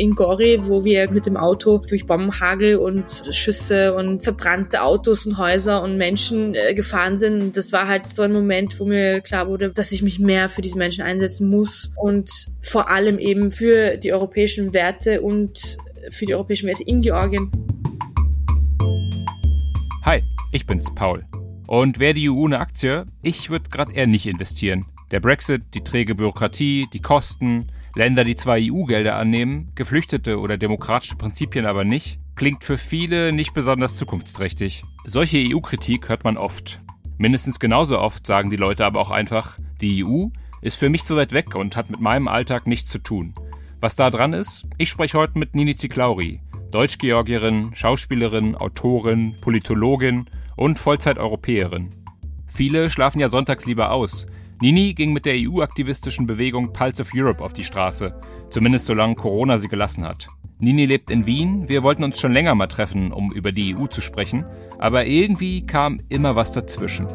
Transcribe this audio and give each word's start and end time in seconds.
in 0.00 0.12
Gori, 0.12 0.58
wo 0.62 0.82
wir 0.82 1.10
mit 1.10 1.26
dem 1.26 1.36
Auto 1.36 1.76
durch 1.76 2.06
Bombenhagel 2.06 2.76
und 2.76 3.04
Schüsse 3.32 3.94
und 3.94 4.22
verbrannte 4.22 4.82
Autos 4.82 5.26
und 5.26 5.36
Häuser 5.36 5.82
und 5.82 5.98
Menschen 5.98 6.54
äh, 6.54 6.72
gefahren 6.72 7.18
sind. 7.18 7.54
Das 7.54 7.70
war 7.70 7.86
halt 7.86 8.08
so 8.08 8.22
ein 8.22 8.32
Moment, 8.32 8.80
wo 8.80 8.86
mir 8.86 9.20
klar 9.20 9.46
wurde, 9.46 9.68
dass 9.68 9.92
ich 9.92 10.02
mich 10.02 10.18
mehr 10.18 10.48
für 10.48 10.62
diese 10.62 10.78
Menschen 10.78 11.04
einsetzen 11.04 11.50
muss 11.50 11.92
und 11.96 12.30
vor 12.62 12.88
allem 12.88 13.18
eben 13.18 13.50
für 13.50 13.98
die 13.98 14.14
europäischen 14.14 14.72
Werte 14.72 15.20
und 15.20 15.76
für 16.08 16.24
die 16.24 16.34
europäischen 16.34 16.66
Werte 16.66 16.82
in 16.82 17.02
Georgien. 17.02 17.50
Hi, 20.02 20.22
ich 20.50 20.66
bin's, 20.66 20.86
Paul. 20.94 21.26
Und 21.66 21.98
wer 21.98 22.14
die 22.14 22.30
EU 22.30 22.46
eine 22.46 22.58
Aktie? 22.58 23.04
Ich 23.20 23.50
würde 23.50 23.68
gerade 23.68 23.92
eher 23.92 24.06
nicht 24.06 24.24
investieren. 24.24 24.86
Der 25.10 25.20
Brexit, 25.20 25.62
die 25.74 25.84
träge 25.84 26.14
Bürokratie, 26.14 26.88
die 26.90 27.00
Kosten, 27.00 27.70
Länder, 27.94 28.24
die 28.24 28.36
zwar 28.36 28.56
EU-Gelder 28.58 29.16
annehmen, 29.16 29.72
Geflüchtete 29.74 30.38
oder 30.38 30.56
demokratische 30.56 31.16
Prinzipien 31.16 31.66
aber 31.66 31.84
nicht, 31.84 32.20
klingt 32.36 32.62
für 32.62 32.78
viele 32.78 33.32
nicht 33.32 33.52
besonders 33.52 33.96
zukunftsträchtig. 33.96 34.84
Solche 35.04 35.38
EU-Kritik 35.38 36.08
hört 36.08 36.24
man 36.24 36.36
oft. 36.36 36.80
Mindestens 37.18 37.58
genauso 37.58 37.98
oft 37.98 38.26
sagen 38.26 38.48
die 38.48 38.56
Leute 38.56 38.84
aber 38.84 39.00
auch 39.00 39.10
einfach, 39.10 39.58
die 39.80 40.04
EU 40.04 40.28
ist 40.62 40.78
für 40.78 40.88
mich 40.88 41.04
zu 41.04 41.16
weit 41.16 41.32
weg 41.32 41.54
und 41.54 41.76
hat 41.76 41.90
mit 41.90 42.00
meinem 42.00 42.28
Alltag 42.28 42.66
nichts 42.66 42.90
zu 42.90 42.98
tun. 42.98 43.34
Was 43.80 43.96
da 43.96 44.10
dran 44.10 44.34
ist? 44.34 44.66
Ich 44.78 44.88
spreche 44.88 45.18
heute 45.18 45.38
mit 45.38 45.54
Nini 45.54 45.74
Ziklauri, 45.74 46.40
Deutsch-Georgierin, 46.70 47.70
Schauspielerin, 47.74 48.54
Autorin, 48.54 49.36
Politologin 49.40 50.26
und 50.56 50.78
Vollzeit-Europäerin. 50.78 51.94
Viele 52.46 52.90
schlafen 52.90 53.20
ja 53.20 53.28
sonntags 53.28 53.66
lieber 53.66 53.90
aus. 53.90 54.26
Nini 54.62 54.92
ging 54.92 55.14
mit 55.14 55.24
der 55.24 55.36
EU-aktivistischen 55.36 56.26
Bewegung 56.26 56.74
Pulse 56.74 57.00
of 57.00 57.12
Europe 57.14 57.42
auf 57.42 57.54
die 57.54 57.64
Straße, 57.64 58.20
zumindest 58.50 58.84
solange 58.84 59.14
Corona 59.14 59.58
sie 59.58 59.68
gelassen 59.68 60.04
hat. 60.04 60.28
Nini 60.58 60.84
lebt 60.84 61.10
in 61.10 61.24
Wien, 61.24 61.66
wir 61.70 61.82
wollten 61.82 62.04
uns 62.04 62.20
schon 62.20 62.34
länger 62.34 62.54
mal 62.54 62.66
treffen, 62.66 63.10
um 63.10 63.32
über 63.32 63.52
die 63.52 63.74
EU 63.74 63.86
zu 63.86 64.02
sprechen, 64.02 64.44
aber 64.78 65.06
irgendwie 65.06 65.64
kam 65.64 65.98
immer 66.10 66.36
was 66.36 66.52
dazwischen. 66.52 67.06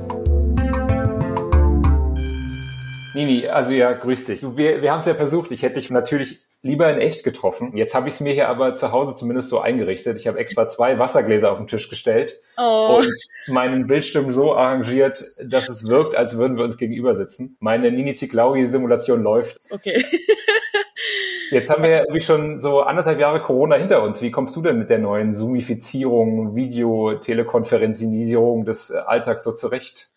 Nini, 3.13 3.47
also 3.47 3.73
ja, 3.73 3.93
grüß 3.93 4.25
dich. 4.25 4.41
Wir, 4.41 4.81
wir 4.81 4.91
haben 4.91 5.01
es 5.01 5.05
ja 5.05 5.13
versucht. 5.13 5.51
Ich 5.51 5.61
hätte 5.61 5.79
dich 5.79 5.91
natürlich 5.91 6.39
lieber 6.66 6.91
in 6.91 6.99
echt 6.99 7.23
getroffen. 7.23 7.77
Jetzt 7.77 7.94
habe 7.94 8.08
ich 8.08 8.16
es 8.16 8.21
mir 8.21 8.33
hier 8.33 8.49
aber 8.49 8.73
zu 8.73 8.91
Hause 8.91 9.13
zumindest 9.16 9.49
so 9.49 9.59
eingerichtet. 9.59 10.17
Ich 10.17 10.25
habe 10.25 10.39
extra 10.39 10.67
zwei 10.67 10.97
Wassergläser 10.97 11.52
auf 11.52 11.59
den 11.59 11.67
Tisch 11.67 11.89
gestellt 11.89 12.41
oh. 12.57 12.97
und 12.97 13.07
meinen 13.47 13.85
Bildschirm 13.85 14.31
so 14.31 14.55
arrangiert, 14.55 15.23
dass 15.44 15.69
es 15.69 15.88
wirkt, 15.88 16.16
als 16.16 16.38
würden 16.38 16.57
wir 16.57 16.63
uns 16.63 16.77
gegenüber 16.77 17.13
sitzen. 17.13 17.55
Meine 17.59 17.91
Nini 17.91 18.16
Ziklaui-Simulation 18.16 19.22
läuft. 19.22 19.59
Okay. 19.69 20.03
Jetzt 21.52 21.69
haben 21.69 21.83
wir 21.83 21.91
ja 21.91 21.99
irgendwie 21.99 22.22
schon 22.22 22.59
so 22.59 22.81
anderthalb 22.81 23.19
Jahre 23.19 23.44
Corona 23.44 23.75
hinter 23.75 24.02
uns. 24.02 24.23
Wie 24.23 24.31
kommst 24.31 24.55
du 24.55 24.63
denn 24.63 24.79
mit 24.79 24.89
der 24.89 24.97
neuen 24.97 25.35
Zoomifizierung, 25.35 26.55
Videotelekonferenzisierung 26.55 28.66
des 28.66 28.89
Alltags 28.89 29.44
so 29.44 29.52
zurecht? 29.52 30.09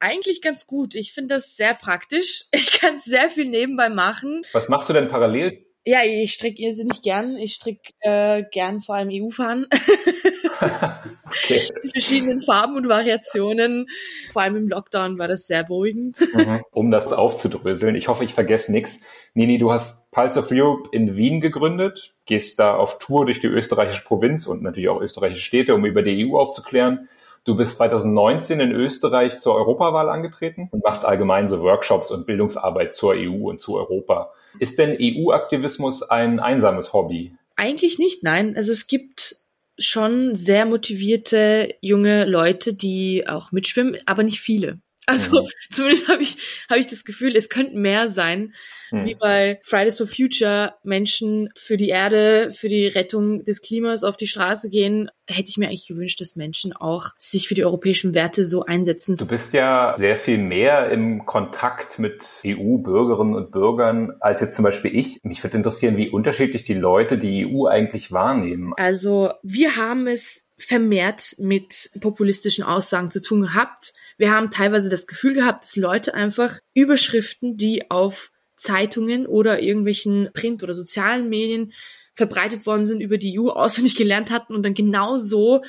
Eigentlich 0.00 0.42
ganz 0.42 0.66
gut. 0.66 0.96
Ich 0.96 1.12
finde 1.12 1.36
das 1.36 1.54
sehr 1.54 1.74
praktisch. 1.74 2.46
Ich 2.50 2.80
kann 2.80 2.96
sehr 2.96 3.30
viel 3.30 3.48
nebenbei 3.48 3.88
machen. 3.88 4.42
Was 4.52 4.68
machst 4.68 4.88
du 4.88 4.92
denn 4.92 5.06
parallel? 5.06 5.64
Ja, 5.84 5.98
ich 6.04 6.32
stricke 6.32 6.62
irrsinnig 6.62 7.02
gern. 7.02 7.36
Ich 7.36 7.54
stricke 7.54 7.92
äh, 8.00 8.44
gern 8.52 8.80
vor 8.80 8.94
allem 8.94 9.08
EU-Fahnen. 9.10 9.66
okay. 11.26 11.68
In 11.82 11.90
verschiedenen 11.90 12.40
Farben 12.40 12.76
und 12.76 12.88
Variationen. 12.88 13.88
Vor 14.32 14.42
allem 14.42 14.56
im 14.56 14.68
Lockdown 14.68 15.18
war 15.18 15.26
das 15.26 15.48
sehr 15.48 15.64
beruhigend. 15.64 16.20
Mhm. 16.34 16.62
Um 16.70 16.90
das 16.92 17.12
aufzudröseln, 17.12 17.96
ich 17.96 18.06
hoffe, 18.06 18.22
ich 18.22 18.32
vergesse 18.32 18.70
nichts. 18.70 19.00
Nini, 19.34 19.58
du 19.58 19.72
hast 19.72 20.08
Pulse 20.12 20.38
of 20.38 20.52
Europe 20.52 20.88
in 20.92 21.16
Wien 21.16 21.40
gegründet, 21.40 22.14
gehst 22.26 22.60
da 22.60 22.76
auf 22.76 22.98
Tour 23.00 23.24
durch 23.24 23.40
die 23.40 23.48
österreichische 23.48 24.04
Provinz 24.04 24.46
und 24.46 24.62
natürlich 24.62 24.88
auch 24.88 25.00
österreichische 25.00 25.42
Städte, 25.42 25.74
um 25.74 25.84
über 25.84 26.02
die 26.02 26.26
EU 26.26 26.38
aufzuklären. 26.38 27.08
Du 27.44 27.56
bist 27.56 27.78
2019 27.78 28.60
in 28.60 28.70
Österreich 28.70 29.40
zur 29.40 29.56
Europawahl 29.56 30.08
angetreten 30.08 30.68
und 30.70 30.84
machst 30.84 31.04
allgemein 31.04 31.48
so 31.48 31.60
Workshops 31.60 32.12
und 32.12 32.24
Bildungsarbeit 32.24 32.94
zur 32.94 33.14
EU 33.14 33.48
und 33.48 33.60
zu 33.60 33.74
Europa. 33.74 34.32
Ist 34.58 34.78
denn 34.78 34.96
EU-Aktivismus 35.00 36.02
ein 36.02 36.40
einsames 36.40 36.92
Hobby? 36.92 37.34
Eigentlich 37.56 37.98
nicht, 37.98 38.22
nein. 38.22 38.56
Also 38.56 38.72
es 38.72 38.86
gibt 38.86 39.36
schon 39.78 40.36
sehr 40.36 40.66
motivierte 40.66 41.74
junge 41.80 42.24
Leute, 42.24 42.74
die 42.74 43.26
auch 43.26 43.52
mitschwimmen, 43.52 43.96
aber 44.06 44.22
nicht 44.22 44.40
viele. 44.40 44.80
Also 45.06 45.42
mhm. 45.42 45.48
zumindest 45.70 46.08
habe 46.08 46.22
ich, 46.22 46.36
hab 46.70 46.78
ich 46.78 46.86
das 46.86 47.04
Gefühl, 47.04 47.34
es 47.36 47.48
könnten 47.48 47.80
mehr 47.80 48.10
sein, 48.10 48.54
mhm. 48.92 49.04
wie 49.04 49.14
bei 49.14 49.58
Fridays 49.62 49.98
for 49.98 50.06
Future 50.06 50.74
Menschen 50.84 51.48
für 51.56 51.76
die 51.76 51.88
Erde, 51.88 52.50
für 52.52 52.68
die 52.68 52.86
Rettung 52.86 53.44
des 53.44 53.62
Klimas 53.62 54.04
auf 54.04 54.16
die 54.16 54.28
Straße 54.28 54.70
gehen. 54.70 55.10
Hätte 55.26 55.48
ich 55.48 55.56
mir 55.56 55.66
eigentlich 55.66 55.88
gewünscht, 55.88 56.20
dass 56.20 56.36
Menschen 56.36 56.74
auch 56.74 57.10
sich 57.16 57.48
für 57.48 57.54
die 57.54 57.64
europäischen 57.64 58.14
Werte 58.14 58.44
so 58.44 58.64
einsetzen. 58.64 59.16
Du 59.16 59.26
bist 59.26 59.54
ja 59.54 59.94
sehr 59.96 60.16
viel 60.16 60.38
mehr 60.38 60.90
im 60.90 61.26
Kontakt 61.26 61.98
mit 61.98 62.24
EU-Bürgerinnen 62.46 63.34
und 63.34 63.50
Bürgern 63.50 64.12
als 64.20 64.40
jetzt 64.40 64.54
zum 64.54 64.64
Beispiel 64.64 64.94
ich. 64.94 65.20
Mich 65.24 65.42
würde 65.42 65.56
interessieren, 65.56 65.96
wie 65.96 66.10
unterschiedlich 66.10 66.64
die 66.64 66.74
Leute 66.74 67.18
die 67.18 67.46
EU 67.46 67.66
eigentlich 67.66 68.12
wahrnehmen. 68.12 68.72
Also 68.76 69.32
wir 69.42 69.76
haben 69.76 70.06
es 70.06 70.46
vermehrt 70.64 71.36
mit 71.38 71.90
populistischen 72.00 72.64
Aussagen 72.64 73.10
zu 73.10 73.20
tun 73.20 73.42
gehabt. 73.42 73.94
Wir 74.16 74.30
haben 74.30 74.50
teilweise 74.50 74.88
das 74.88 75.06
Gefühl 75.06 75.34
gehabt, 75.34 75.64
dass 75.64 75.76
Leute 75.76 76.14
einfach 76.14 76.58
Überschriften, 76.74 77.56
die 77.56 77.90
auf 77.90 78.30
Zeitungen 78.56 79.26
oder 79.26 79.60
irgendwelchen 79.60 80.30
Print- 80.32 80.62
oder 80.62 80.74
sozialen 80.74 81.28
Medien 81.28 81.72
verbreitet 82.14 82.66
worden 82.66 82.84
sind 82.84 83.00
über 83.00 83.18
die 83.18 83.38
EU, 83.40 83.48
auswendig 83.48 83.96
gelernt 83.96 84.30
hatten 84.30 84.54
und 84.54 84.64
dann 84.64 84.74
genau 84.74 85.18
so 85.18 85.62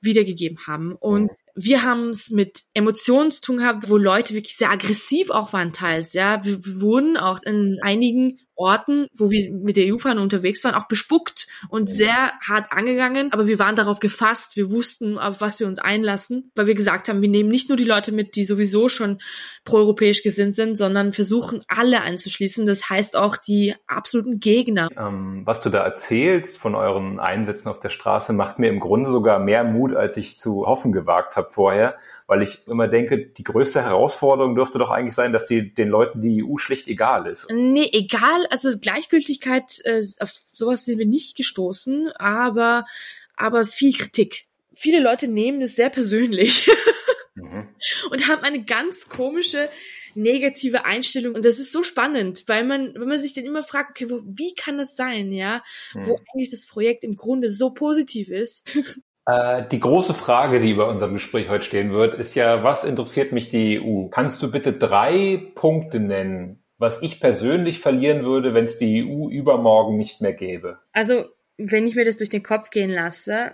wiedergegeben 0.00 0.66
haben. 0.66 0.94
Und 0.94 1.30
wir 1.54 1.82
haben 1.82 2.10
es 2.10 2.30
mit 2.30 2.60
Emotionen 2.74 3.30
zu 3.30 3.40
tun 3.40 3.56
gehabt, 3.58 3.88
wo 3.88 3.96
Leute 3.96 4.34
wirklich 4.34 4.56
sehr 4.56 4.70
aggressiv 4.70 5.30
auch 5.30 5.52
waren 5.52 5.72
teils, 5.72 6.12
ja. 6.12 6.44
Wir, 6.44 6.64
wir 6.64 6.80
wurden 6.80 7.16
auch 7.16 7.42
in 7.42 7.78
einigen 7.82 8.38
Orten, 8.60 9.06
wo 9.16 9.30
wir 9.30 9.50
mit 9.50 9.76
der 9.76 9.92
EU-Fahne 9.92 10.20
unterwegs 10.20 10.62
waren, 10.64 10.74
auch 10.74 10.86
bespuckt 10.86 11.48
und 11.70 11.88
sehr 11.88 12.32
hart 12.46 12.72
angegangen. 12.72 13.32
Aber 13.32 13.46
wir 13.46 13.58
waren 13.58 13.74
darauf 13.74 14.00
gefasst. 14.00 14.54
Wir 14.54 14.70
wussten, 14.70 15.18
auf 15.18 15.40
was 15.40 15.60
wir 15.60 15.66
uns 15.66 15.78
einlassen, 15.78 16.52
weil 16.54 16.66
wir 16.66 16.74
gesagt 16.74 17.08
haben, 17.08 17.22
wir 17.22 17.30
nehmen 17.30 17.48
nicht 17.48 17.70
nur 17.70 17.78
die 17.78 17.84
Leute 17.84 18.12
mit, 18.12 18.36
die 18.36 18.44
sowieso 18.44 18.90
schon 18.90 19.18
proeuropäisch 19.64 20.22
gesinnt 20.22 20.56
sind, 20.56 20.76
sondern 20.76 21.14
versuchen 21.14 21.62
alle 21.68 22.02
einzuschließen. 22.02 22.66
Das 22.66 22.90
heißt 22.90 23.16
auch 23.16 23.38
die 23.38 23.74
absoluten 23.86 24.40
Gegner. 24.40 24.88
Ähm, 24.94 25.40
was 25.46 25.62
du 25.62 25.70
da 25.70 25.82
erzählst 25.82 26.58
von 26.58 26.74
euren 26.74 27.18
Einsätzen 27.18 27.68
auf 27.68 27.80
der 27.80 27.88
Straße, 27.88 28.34
macht 28.34 28.58
mir 28.58 28.68
im 28.68 28.80
Grunde 28.80 29.10
sogar 29.10 29.38
mehr 29.38 29.64
Mut, 29.64 29.96
als 29.96 30.18
ich 30.18 30.36
zu 30.36 30.66
hoffen 30.66 30.92
gewagt 30.92 31.36
habe 31.36 31.49
vorher 31.50 31.98
weil 32.30 32.44
ich 32.44 32.64
immer 32.68 32.86
denke, 32.86 33.18
die 33.18 33.42
größte 33.42 33.82
Herausforderung 33.82 34.54
dürfte 34.54 34.78
doch 34.78 34.90
eigentlich 34.90 35.16
sein, 35.16 35.32
dass 35.32 35.48
die, 35.48 35.74
den 35.74 35.88
Leuten 35.88 36.22
die 36.22 36.44
EU 36.44 36.58
schlicht 36.58 36.86
egal 36.86 37.26
ist. 37.26 37.48
Nee, 37.50 37.90
egal, 37.92 38.46
also 38.50 38.70
Gleichgültigkeit, 38.78 39.64
äh, 39.82 40.00
auf 40.20 40.30
sowas 40.30 40.84
sind 40.84 41.00
wir 41.00 41.06
nicht 41.06 41.36
gestoßen, 41.36 42.12
aber, 42.12 42.86
aber 43.34 43.66
viel 43.66 43.94
Kritik. 43.94 44.46
Viele 44.72 45.00
Leute 45.00 45.26
nehmen 45.26 45.58
das 45.60 45.74
sehr 45.74 45.90
persönlich 45.90 46.70
mhm. 47.34 47.66
und 48.12 48.28
haben 48.28 48.44
eine 48.44 48.62
ganz 48.62 49.08
komische 49.08 49.68
negative 50.14 50.84
Einstellung 50.84 51.34
und 51.34 51.44
das 51.44 51.58
ist 51.58 51.72
so 51.72 51.82
spannend, 51.82 52.44
weil 52.46 52.62
man, 52.62 52.94
wenn 52.94 53.08
man 53.08 53.18
sich 53.18 53.34
dann 53.34 53.44
immer 53.44 53.64
fragt, 53.64 53.90
okay, 53.90 54.08
wo, 54.08 54.20
wie 54.24 54.54
kann 54.54 54.78
das 54.78 54.94
sein, 54.94 55.32
ja, 55.32 55.64
mhm. 55.94 56.06
wo 56.06 56.20
eigentlich 56.32 56.50
das 56.50 56.68
Projekt 56.68 57.02
im 57.02 57.16
Grunde 57.16 57.50
so 57.50 57.70
positiv 57.70 58.30
ist 58.30 58.70
die 59.28 59.80
große 59.80 60.14
Frage, 60.14 60.60
die 60.60 60.74
bei 60.74 60.84
unserem 60.84 61.12
Gespräch 61.12 61.48
heute 61.48 61.64
stehen 61.64 61.92
wird, 61.92 62.14
ist 62.14 62.34
ja, 62.34 62.64
was 62.64 62.84
interessiert 62.84 63.32
mich 63.32 63.50
die 63.50 63.80
EU? 63.80 64.08
Kannst 64.08 64.42
du 64.42 64.50
bitte 64.50 64.72
drei 64.72 65.40
Punkte 65.54 66.00
nennen, 66.00 66.64
was 66.78 67.02
ich 67.02 67.20
persönlich 67.20 67.78
verlieren 67.78 68.24
würde, 68.24 68.54
wenn 68.54 68.64
es 68.64 68.78
die 68.78 69.04
EU 69.04 69.28
übermorgen 69.28 69.96
nicht 69.96 70.20
mehr 70.20 70.32
gäbe? 70.32 70.78
Also, 70.92 71.26
wenn 71.58 71.86
ich 71.86 71.94
mir 71.94 72.04
das 72.04 72.16
durch 72.16 72.30
den 72.30 72.42
Kopf 72.42 72.70
gehen 72.70 72.90
lasse, 72.90 73.52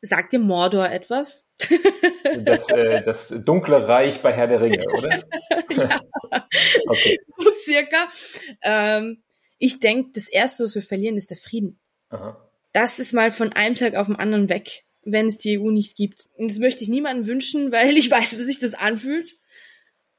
sagt 0.00 0.32
dir 0.32 0.38
Mordor 0.38 0.88
etwas? 0.88 1.46
Das, 2.38 2.68
äh, 2.70 3.02
das 3.02 3.28
dunkle 3.44 3.88
Reich 3.88 4.22
bei 4.22 4.32
Herr 4.32 4.46
der 4.46 4.60
Ringe, 4.60 4.84
oder? 4.96 5.10
ja. 5.70 6.00
okay. 6.86 7.18
So 7.36 7.50
circa. 7.64 8.08
Ähm, 8.62 9.22
ich 9.58 9.80
denke, 9.80 10.10
das 10.14 10.28
Erste, 10.28 10.64
was 10.64 10.74
wir 10.74 10.82
verlieren, 10.82 11.16
ist 11.16 11.30
der 11.30 11.36
Frieden. 11.36 11.80
Aha. 12.10 12.48
Das 12.72 13.00
ist 13.00 13.12
mal 13.12 13.32
von 13.32 13.52
einem 13.54 13.74
Tag 13.74 13.96
auf 13.96 14.06
den 14.06 14.16
anderen 14.16 14.48
weg 14.48 14.84
wenn 15.12 15.26
es 15.26 15.38
die 15.38 15.58
EU 15.58 15.70
nicht 15.70 15.96
gibt. 15.96 16.28
Und 16.36 16.50
das 16.50 16.58
möchte 16.58 16.82
ich 16.82 16.88
niemandem 16.88 17.26
wünschen, 17.26 17.72
weil 17.72 17.96
ich 17.96 18.10
weiß, 18.10 18.38
wie 18.38 18.42
sich 18.42 18.58
das 18.58 18.74
anfühlt. 18.74 19.34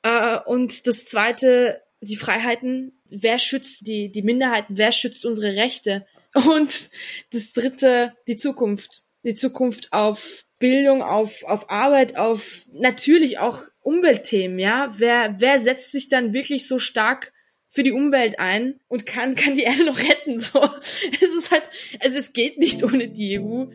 Äh, 0.04 0.40
und 0.46 0.88
das 0.88 1.06
zweite, 1.06 1.82
die 2.02 2.16
Freiheiten. 2.16 3.02
Wer 3.10 3.40
schützt 3.40 3.88
die, 3.88 4.12
die 4.12 4.22
Minderheiten? 4.22 4.78
Wer 4.78 4.92
schützt 4.92 5.26
unsere 5.26 5.56
Rechte? 5.56 6.06
Und 6.34 6.90
das 7.34 7.54
dritte, 7.54 8.14
die 8.28 8.38
Zukunft. 8.38 9.04
Die 9.24 9.36
Zukunft 9.36 9.92
auf 9.92 10.46
Bildung, 10.60 11.02
auf, 11.02 11.44
auf 11.44 11.70
Arbeit, 11.70 12.18
auf 12.18 12.66
natürlich 12.72 13.40
auch 13.40 13.62
Umweltthemen, 13.82 14.60
ja. 14.60 14.94
Wer, 14.98 15.36
wer 15.40 15.60
setzt 15.60 15.92
sich 15.92 16.10
dann 16.10 16.34
wirklich 16.34 16.68
so 16.68 16.80
stark 16.80 17.34
für 17.70 17.84
die 17.84 17.92
Umwelt 17.92 18.40
ein 18.40 18.80
und 18.88 19.06
kann, 19.06 19.36
kann 19.36 19.56
die 19.56 19.64
Erde 19.64 19.86
noch 19.86 20.00
retten. 20.00 20.40
So, 20.40 20.62
es 21.22 21.22
ist 21.22 21.52
halt, 21.52 21.70
also 22.02 22.18
es 22.18 22.34
geht 22.34 22.58
nicht 22.60 22.84
ohne 22.84 23.10
die 23.10 23.40
EU. 23.40 23.66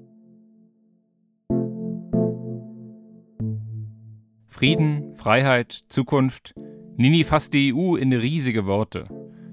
Frieden, 4.54 5.16
Freiheit, 5.16 5.72
Zukunft. 5.88 6.54
Nini 6.96 7.24
fasst 7.24 7.52
die 7.54 7.74
EU 7.74 7.96
in 7.96 8.12
riesige 8.12 8.66
Worte. 8.66 9.08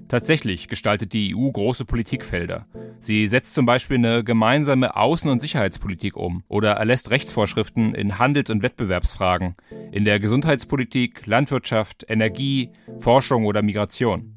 Tatsächlich 0.06 0.68
gestaltet 0.68 1.12
die 1.12 1.34
EU 1.34 1.50
große 1.50 1.84
Politikfelder. 1.84 2.68
Sie 3.00 3.26
setzt 3.26 3.54
zum 3.54 3.66
Beispiel 3.66 3.96
eine 3.96 4.22
gemeinsame 4.22 4.94
Außen- 4.94 5.28
und 5.28 5.42
Sicherheitspolitik 5.42 6.16
um 6.16 6.44
oder 6.46 6.74
erlässt 6.74 7.10
Rechtsvorschriften 7.10 7.96
in 7.96 8.20
Handels- 8.20 8.50
und 8.50 8.62
Wettbewerbsfragen, 8.62 9.56
in 9.90 10.04
der 10.04 10.20
Gesundheitspolitik, 10.20 11.26
Landwirtschaft, 11.26 12.04
Energie, 12.08 12.70
Forschung 12.98 13.44
oder 13.44 13.62
Migration. 13.62 14.36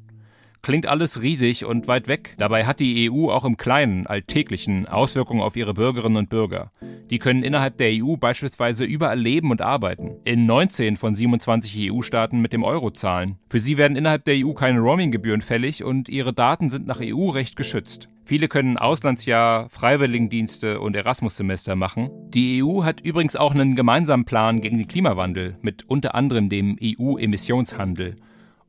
Klingt 0.62 0.86
alles 0.86 1.22
riesig 1.22 1.64
und 1.64 1.88
weit 1.88 2.08
weg. 2.08 2.34
Dabei 2.38 2.64
hat 2.64 2.80
die 2.80 3.10
EU 3.10 3.30
auch 3.30 3.44
im 3.44 3.56
Kleinen, 3.56 4.06
Alltäglichen 4.06 4.86
Auswirkungen 4.86 5.42
auf 5.42 5.56
ihre 5.56 5.74
Bürgerinnen 5.74 6.16
und 6.16 6.28
Bürger. 6.28 6.72
Die 7.10 7.18
können 7.18 7.42
innerhalb 7.42 7.76
der 7.76 7.90
EU 7.92 8.16
beispielsweise 8.16 8.84
überall 8.84 9.18
leben 9.18 9.50
und 9.50 9.62
arbeiten. 9.62 10.16
In 10.24 10.46
19 10.46 10.96
von 10.96 11.14
27 11.14 11.92
EU-Staaten 11.92 12.40
mit 12.40 12.52
dem 12.52 12.64
Euro 12.64 12.90
zahlen. 12.90 13.38
Für 13.48 13.60
sie 13.60 13.78
werden 13.78 13.96
innerhalb 13.96 14.24
der 14.24 14.44
EU 14.44 14.52
keine 14.54 14.80
Roaminggebühren 14.80 15.42
fällig 15.42 15.84
und 15.84 16.08
ihre 16.08 16.32
Daten 16.32 16.68
sind 16.68 16.86
nach 16.86 17.00
EU-Recht 17.00 17.56
geschützt. 17.56 18.08
Viele 18.24 18.48
können 18.48 18.76
Auslandsjahr, 18.76 19.68
Freiwilligendienste 19.68 20.80
und 20.80 20.96
Erasmus-Semester 20.96 21.76
machen. 21.76 22.10
Die 22.30 22.60
EU 22.60 22.82
hat 22.82 23.00
übrigens 23.00 23.36
auch 23.36 23.54
einen 23.54 23.76
gemeinsamen 23.76 24.24
Plan 24.24 24.60
gegen 24.60 24.78
den 24.78 24.88
Klimawandel 24.88 25.56
mit 25.62 25.88
unter 25.88 26.16
anderem 26.16 26.48
dem 26.48 26.76
EU-Emissionshandel. 26.82 28.16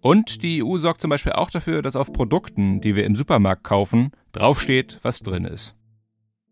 Und 0.01 0.43
die 0.43 0.63
EU 0.63 0.77
sorgt 0.77 1.01
zum 1.01 1.09
Beispiel 1.09 1.33
auch 1.33 1.49
dafür, 1.49 1.81
dass 1.81 1.95
auf 1.95 2.13
Produkten, 2.13 2.81
die 2.81 2.95
wir 2.95 3.05
im 3.05 3.15
Supermarkt 3.15 3.63
kaufen, 3.63 4.11
draufsteht, 4.31 4.99
was 5.01 5.19
drin 5.19 5.45
ist. 5.45 5.75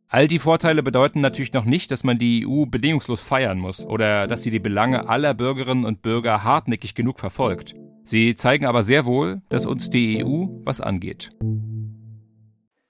All 0.07 0.27
die 0.27 0.39
Vorteile 0.39 0.83
bedeuten 0.83 1.19
natürlich 1.21 1.53
noch 1.53 1.65
nicht, 1.65 1.91
dass 1.91 2.03
man 2.03 2.17
die 2.17 2.45
EU 2.47 2.65
bedingungslos 2.65 3.21
feiern 3.21 3.59
muss 3.59 3.85
oder 3.85 4.27
dass 4.27 4.43
sie 4.43 4.51
die 4.51 4.59
Belange 4.59 5.09
aller 5.09 5.33
Bürgerinnen 5.33 5.83
und 5.83 6.01
Bürger 6.01 6.43
hartnäckig 6.43 6.95
genug 6.95 7.19
verfolgt. 7.19 7.75
Sie 8.03 8.35
zeigen 8.35 8.65
aber 8.65 8.83
sehr 8.83 9.05
wohl, 9.05 9.41
dass 9.49 9.65
uns 9.65 9.89
die 9.89 10.23
EU 10.23 10.45
was 10.63 10.79
angeht. 10.79 11.31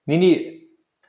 Nini, 0.06 0.55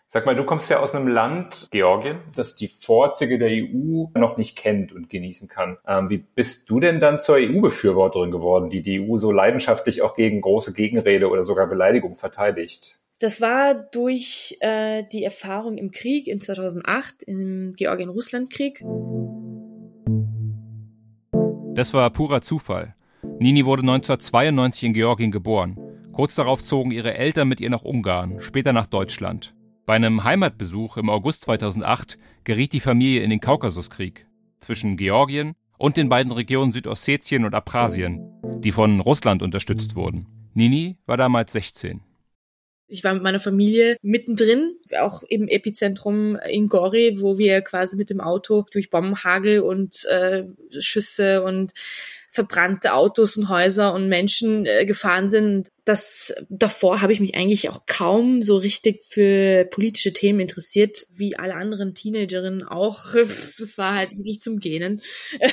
Sag 0.08 0.24
mal, 0.24 0.36
du 0.36 0.44
kommst 0.44 0.70
ja 0.70 0.78
aus 0.78 0.94
einem 0.94 1.08
Land, 1.08 1.66
Georgien, 1.72 2.20
das 2.36 2.54
die 2.54 2.68
Vorzüge 2.68 3.40
der 3.40 3.50
EU 3.50 4.06
noch 4.14 4.36
nicht 4.36 4.56
kennt 4.56 4.92
und 4.92 5.10
genießen 5.10 5.48
kann. 5.48 5.78
Ähm, 5.86 6.10
wie 6.10 6.18
bist 6.18 6.70
du 6.70 6.78
denn 6.78 7.00
dann 7.00 7.18
zur 7.18 7.36
EU-Befürworterin 7.36 8.30
geworden, 8.30 8.70
die 8.70 8.82
die 8.82 9.00
EU 9.00 9.18
so 9.18 9.32
leidenschaftlich 9.32 10.02
auch 10.02 10.14
gegen 10.14 10.40
große 10.40 10.74
Gegenrede 10.74 11.28
oder 11.28 11.42
sogar 11.42 11.66
Beleidigung 11.66 12.14
verteidigt? 12.14 13.00
Das 13.18 13.40
war 13.40 13.74
durch 13.74 14.56
äh, 14.60 15.02
die 15.10 15.24
Erfahrung 15.24 15.76
im 15.76 15.90
Krieg 15.90 16.28
in 16.28 16.40
2008, 16.40 17.24
im 17.24 17.72
Georgien-Russland-Krieg. 17.76 18.84
Das 21.74 21.94
war 21.94 22.10
purer 22.10 22.42
Zufall. 22.42 22.94
Nini 23.40 23.66
wurde 23.66 23.82
1992 23.82 24.84
in 24.84 24.92
Georgien 24.92 25.32
geboren. 25.32 25.76
Kurz 26.12 26.36
darauf 26.36 26.62
zogen 26.62 26.92
ihre 26.92 27.14
Eltern 27.14 27.48
mit 27.48 27.60
ihr 27.60 27.70
nach 27.70 27.82
Ungarn, 27.82 28.40
später 28.40 28.72
nach 28.72 28.86
Deutschland. 28.86 29.55
Bei 29.86 29.94
einem 29.94 30.24
Heimatbesuch 30.24 30.96
im 30.96 31.08
August 31.08 31.44
2008 31.44 32.18
geriet 32.42 32.72
die 32.72 32.80
Familie 32.80 33.22
in 33.22 33.30
den 33.30 33.38
Kaukasuskrieg 33.38 34.26
zwischen 34.58 34.96
Georgien 34.96 35.54
und 35.78 35.96
den 35.96 36.08
beiden 36.08 36.32
Regionen 36.32 36.72
Südossetien 36.72 37.44
und 37.44 37.54
Abchasien, 37.54 38.20
die 38.64 38.72
von 38.72 38.98
Russland 38.98 39.42
unterstützt 39.44 39.94
wurden. 39.94 40.26
Nini 40.54 40.96
war 41.06 41.16
damals 41.16 41.52
16. 41.52 42.00
Ich 42.88 43.04
war 43.04 43.14
mit 43.14 43.22
meiner 43.22 43.38
Familie 43.38 43.96
mittendrin, 44.02 44.74
auch 44.98 45.22
im 45.22 45.46
Epizentrum 45.46 46.36
in 46.48 46.68
Gori, 46.68 47.20
wo 47.20 47.38
wir 47.38 47.62
quasi 47.62 47.96
mit 47.96 48.10
dem 48.10 48.20
Auto 48.20 48.64
durch 48.72 48.90
Bombenhagel 48.90 49.60
und 49.60 50.04
äh, 50.06 50.46
Schüsse 50.80 51.44
und 51.44 51.72
verbrannte 52.36 52.92
Autos 52.92 53.36
und 53.36 53.48
Häuser 53.48 53.94
und 53.94 54.08
Menschen 54.08 54.66
äh, 54.66 54.84
gefahren 54.84 55.28
sind. 55.28 55.70
Das 55.86 56.34
davor 56.50 57.00
habe 57.00 57.12
ich 57.12 57.20
mich 57.20 57.34
eigentlich 57.34 57.70
auch 57.70 57.86
kaum 57.86 58.42
so 58.42 58.56
richtig 58.56 59.04
für 59.08 59.64
politische 59.64 60.12
Themen 60.12 60.40
interessiert, 60.40 60.98
wie 61.14 61.36
alle 61.36 61.54
anderen 61.54 61.94
Teenagerinnen 61.94 62.62
auch. 62.62 63.14
Das 63.58 63.78
war 63.78 63.96
halt 63.96 64.12
nicht 64.18 64.42
zum 64.42 64.60
Gähnen. 64.60 65.02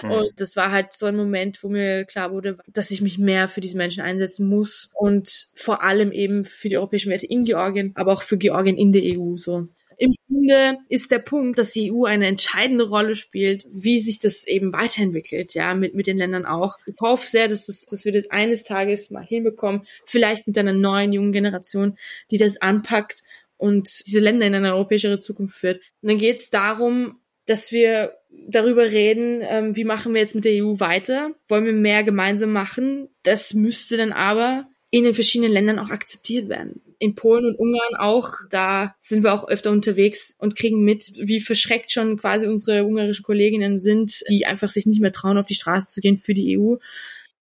Hm. 0.00 0.12
und 0.12 0.30
das 0.36 0.54
war 0.54 0.70
halt 0.70 0.92
so 0.92 1.06
ein 1.06 1.16
Moment, 1.16 1.64
wo 1.64 1.68
mir 1.68 2.04
klar 2.04 2.30
wurde, 2.30 2.56
dass 2.68 2.92
ich 2.92 3.00
mich 3.00 3.18
mehr 3.18 3.48
für 3.48 3.60
diese 3.60 3.76
Menschen 3.76 4.00
einsetzen 4.00 4.46
muss 4.46 4.92
und 4.94 5.28
vor 5.56 5.82
allem 5.82 6.12
eben 6.12 6.44
für 6.44 6.68
die 6.68 6.76
europäischen 6.78 7.10
Werte 7.10 7.26
in 7.26 7.42
Georgien, 7.42 7.90
aber 7.96 8.12
auch 8.12 8.22
für 8.22 8.38
Georgien 8.38 8.76
in 8.76 8.92
der 8.92 9.02
EU 9.02 9.36
so 9.36 9.66
im 9.98 10.14
Grunde 10.28 10.78
ist 10.88 11.10
der 11.10 11.18
Punkt, 11.18 11.58
dass 11.58 11.72
die 11.72 11.92
EU 11.92 12.04
eine 12.04 12.26
entscheidende 12.26 12.88
Rolle 12.88 13.16
spielt, 13.16 13.66
wie 13.70 13.98
sich 13.98 14.20
das 14.20 14.46
eben 14.46 14.72
weiterentwickelt, 14.72 15.54
ja, 15.54 15.74
mit, 15.74 15.94
mit 15.94 16.06
den 16.06 16.18
Ländern 16.18 16.46
auch. 16.46 16.76
Ich 16.86 16.94
hoffe 17.00 17.26
sehr, 17.26 17.48
dass, 17.48 17.66
das, 17.66 17.84
dass 17.84 18.04
wir 18.04 18.12
das 18.12 18.30
eines 18.30 18.64
Tages 18.64 19.10
mal 19.10 19.24
hinbekommen, 19.24 19.82
vielleicht 20.04 20.46
mit 20.46 20.56
einer 20.56 20.72
neuen 20.72 21.12
jungen 21.12 21.32
Generation, 21.32 21.98
die 22.30 22.38
das 22.38 22.62
anpackt 22.62 23.22
und 23.56 24.06
diese 24.06 24.20
Länder 24.20 24.46
in 24.46 24.54
eine 24.54 24.74
europäischere 24.74 25.18
Zukunft 25.18 25.56
führt. 25.56 25.82
Und 26.00 26.10
dann 26.10 26.18
geht 26.18 26.38
es 26.38 26.50
darum, 26.50 27.20
dass 27.44 27.72
wir 27.72 28.14
darüber 28.30 28.84
reden, 28.84 29.42
ähm, 29.42 29.74
wie 29.74 29.84
machen 29.84 30.14
wir 30.14 30.20
jetzt 30.20 30.34
mit 30.34 30.44
der 30.44 30.64
EU 30.64 30.78
weiter? 30.78 31.32
Wollen 31.48 31.64
wir 31.64 31.72
mehr 31.72 32.04
gemeinsam 32.04 32.52
machen? 32.52 33.08
Das 33.24 33.52
müsste 33.52 33.96
dann 33.96 34.12
aber 34.12 34.68
in 34.90 35.04
den 35.04 35.14
verschiedenen 35.14 35.52
Ländern 35.52 35.78
auch 35.78 35.90
akzeptiert 35.90 36.48
werden. 36.48 36.80
In 36.98 37.14
Polen 37.14 37.44
und 37.44 37.58
Ungarn 37.58 37.94
auch, 37.98 38.32
da 38.50 38.94
sind 38.98 39.22
wir 39.22 39.34
auch 39.34 39.46
öfter 39.48 39.70
unterwegs 39.70 40.34
und 40.38 40.56
kriegen 40.56 40.84
mit, 40.84 41.12
wie 41.22 41.40
verschreckt 41.40 41.92
schon 41.92 42.16
quasi 42.16 42.46
unsere 42.46 42.84
ungarischen 42.84 43.22
Kolleginnen 43.22 43.78
sind, 43.78 44.22
die 44.28 44.46
einfach 44.46 44.70
sich 44.70 44.86
nicht 44.86 45.00
mehr 45.00 45.12
trauen, 45.12 45.38
auf 45.38 45.46
die 45.46 45.54
Straße 45.54 45.88
zu 45.88 46.00
gehen 46.00 46.16
für 46.16 46.34
die 46.34 46.58
EU. 46.58 46.76